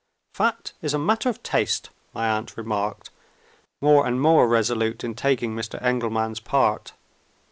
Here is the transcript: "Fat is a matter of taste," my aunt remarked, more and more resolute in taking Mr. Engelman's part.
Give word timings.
"Fat 0.33 0.71
is 0.81 0.95
a 0.95 0.97
matter 0.97 1.29
of 1.29 1.43
taste," 1.43 1.91
my 2.11 2.27
aunt 2.27 2.57
remarked, 2.57 3.11
more 3.81 4.07
and 4.07 4.19
more 4.19 4.47
resolute 4.47 5.03
in 5.03 5.13
taking 5.13 5.55
Mr. 5.55 5.79
Engelman's 5.79 6.39
part. 6.39 6.93